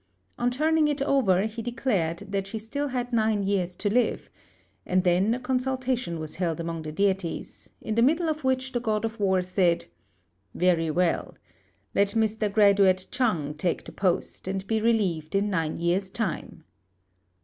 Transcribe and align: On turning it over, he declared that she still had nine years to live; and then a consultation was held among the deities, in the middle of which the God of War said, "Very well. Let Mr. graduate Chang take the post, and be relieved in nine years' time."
On 0.39 0.49
turning 0.49 0.87
it 0.87 0.99
over, 1.03 1.43
he 1.43 1.61
declared 1.61 2.17
that 2.29 2.47
she 2.47 2.57
still 2.57 2.87
had 2.87 3.13
nine 3.13 3.43
years 3.43 3.75
to 3.75 3.87
live; 3.87 4.31
and 4.83 5.03
then 5.03 5.35
a 5.35 5.39
consultation 5.39 6.19
was 6.19 6.37
held 6.37 6.59
among 6.59 6.81
the 6.81 6.91
deities, 6.91 7.69
in 7.81 7.93
the 7.93 8.01
middle 8.01 8.27
of 8.27 8.43
which 8.43 8.71
the 8.71 8.79
God 8.79 9.05
of 9.05 9.19
War 9.19 9.43
said, 9.43 9.85
"Very 10.55 10.89
well. 10.89 11.35
Let 11.93 12.15
Mr. 12.17 12.51
graduate 12.51 13.09
Chang 13.11 13.53
take 13.53 13.83
the 13.83 13.91
post, 13.91 14.47
and 14.47 14.65
be 14.65 14.81
relieved 14.81 15.35
in 15.35 15.51
nine 15.51 15.77
years' 15.77 16.09
time." 16.09 16.63